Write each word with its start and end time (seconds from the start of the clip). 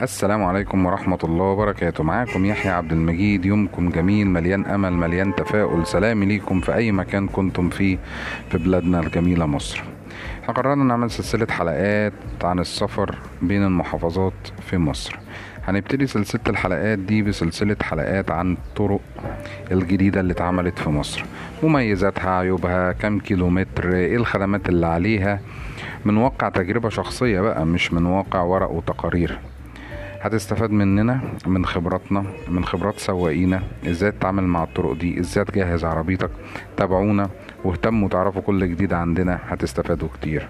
السلام 0.00 0.44
عليكم 0.44 0.86
ورحمة 0.86 1.18
الله 1.24 1.44
وبركاته. 1.44 2.04
معاكم 2.04 2.44
يحيى 2.44 2.70
عبد 2.70 2.92
المجيد. 2.92 3.44
يومكم 3.44 3.90
جميل 3.90 4.26
مليان 4.26 4.66
أمل 4.66 4.92
مليان 4.92 5.34
تفاؤل. 5.34 5.86
سلامي 5.86 6.26
ليكم 6.26 6.60
في 6.60 6.74
أي 6.74 6.92
مكان 6.92 7.28
كنتم 7.28 7.68
فيه 7.68 7.98
في 8.50 8.58
بلادنا 8.58 9.00
الجميلة 9.00 9.46
مصر. 9.46 9.82
إحنا 10.42 10.54
قررنا 10.54 10.84
نعمل 10.84 11.10
سلسلة 11.10 11.46
حلقات 11.50 12.12
عن 12.42 12.58
السفر 12.58 13.18
بين 13.42 13.64
المحافظات 13.64 14.32
في 14.60 14.78
مصر. 14.78 15.18
هنبتدي 15.64 16.06
سلسلة 16.06 16.40
الحلقات 16.48 16.98
دي 16.98 17.22
بسلسلة 17.22 17.76
حلقات 17.82 18.30
عن 18.30 18.52
الطرق 18.52 19.00
الجديدة 19.72 20.20
اللي 20.20 20.32
اتعملت 20.32 20.78
في 20.78 20.90
مصر. 20.90 21.24
مميزاتها 21.62 22.30
عيوبها 22.30 22.92
كم 22.92 23.18
كيلومتر 23.18 23.92
إيه 23.92 24.16
الخدمات 24.16 24.68
اللي 24.68 24.86
عليها. 24.86 25.40
من 26.04 26.16
واقع 26.16 26.48
تجربة 26.48 26.88
شخصية 26.88 27.40
بقى 27.40 27.66
مش 27.66 27.92
من 27.92 28.06
واقع 28.06 28.42
ورق 28.42 28.70
وتقارير. 28.70 29.38
هتستفاد 30.22 30.70
مننا 30.70 31.20
من 31.46 31.66
خبراتنا 31.66 32.24
من 32.48 32.64
خبرات 32.64 32.98
سواقينا. 32.98 33.62
إزاي 33.86 34.12
تتعامل 34.12 34.42
مع 34.42 34.62
الطرق 34.62 34.92
دي؟ 34.92 35.20
إزاي 35.20 35.44
تجهز 35.44 35.84
عربيتك؟ 35.84 36.30
تابعونا 36.76 37.30
واهتموا 37.64 38.08
تعرفوا 38.08 38.42
كل 38.42 38.68
جديد 38.68 38.92
عندنا 38.92 39.38
هتستفادوا 39.48 40.08
كتير. 40.08 40.48